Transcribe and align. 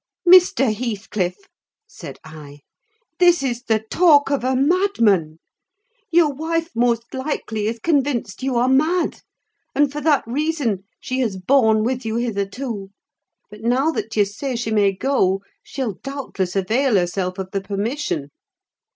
"Mr. 0.27 0.73
Heathcliff," 0.73 1.35
said 1.85 2.17
I, 2.23 2.61
"this 3.19 3.43
is 3.43 3.61
the 3.65 3.77
talk 3.91 4.31
of 4.31 4.43
a 4.43 4.55
madman; 4.55 5.37
your 6.09 6.33
wife, 6.33 6.71
most 6.75 7.13
likely, 7.13 7.67
is 7.67 7.77
convinced 7.77 8.41
you 8.41 8.55
are 8.55 8.67
mad; 8.67 9.21
and, 9.75 9.91
for 9.91 10.01
that 10.01 10.23
reason, 10.25 10.85
she 10.99 11.19
has 11.19 11.37
borne 11.37 11.83
with 11.83 12.03
you 12.03 12.15
hitherto: 12.15 12.89
but 13.51 13.61
now 13.61 13.91
that 13.91 14.15
you 14.17 14.25
say 14.25 14.55
she 14.55 14.71
may 14.71 14.91
go, 14.91 15.43
she'll 15.61 15.99
doubtless 16.01 16.55
avail 16.55 16.95
herself 16.95 17.37
of 17.37 17.51
the 17.51 17.61
permission. 17.61 18.29